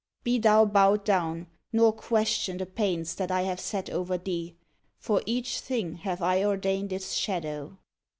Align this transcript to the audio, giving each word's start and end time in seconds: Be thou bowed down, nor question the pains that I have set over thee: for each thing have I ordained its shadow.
Be 0.23 0.39
thou 0.39 0.65
bowed 0.65 1.03
down, 1.05 1.45
nor 1.71 1.93
question 1.93 2.57
the 2.57 2.65
pains 2.65 3.13
that 3.13 3.29
I 3.29 3.43
have 3.43 3.59
set 3.59 3.87
over 3.87 4.17
thee: 4.17 4.55
for 4.97 5.21
each 5.27 5.59
thing 5.59 5.97
have 5.97 6.23
I 6.23 6.43
ordained 6.43 6.91
its 6.91 7.13
shadow. 7.13 7.77